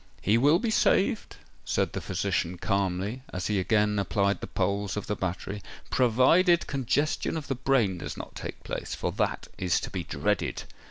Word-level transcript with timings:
"He 0.19 0.35
will 0.35 0.57
be 0.57 0.71
saved," 0.71 1.35
said 1.63 1.93
the 1.93 2.01
physician 2.01 2.57
calmly, 2.57 3.21
as 3.31 3.45
he 3.45 3.59
again 3.59 3.99
applied 3.99 4.41
the 4.41 4.47
poles 4.47 4.97
of 4.97 5.05
the 5.05 5.15
battery;—"provided 5.15 6.65
congestion 6.65 7.37
of 7.37 7.45
the 7.47 7.53
brain 7.53 7.99
does 7.99 8.17
not 8.17 8.33
take 8.33 8.63
place—for 8.63 9.11
that 9.11 9.47
is 9.59 9.79
to 9.81 9.91
be 9.91 10.03
dreaded!" 10.03 10.63